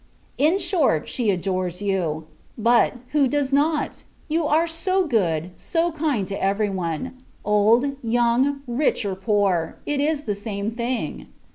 [0.39, 2.25] In short, she adores you;
[2.57, 4.01] but, who does not?
[4.27, 7.11] You are so good, so kind, to every body;
[7.45, 11.27] old, young, rich, or poor, it is the same thing!